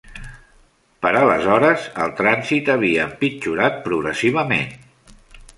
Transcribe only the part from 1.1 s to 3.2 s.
aleshores, el trànsit havia